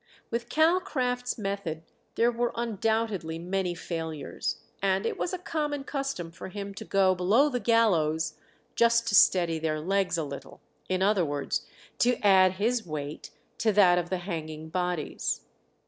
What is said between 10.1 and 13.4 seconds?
a little;" in other words, to add his weight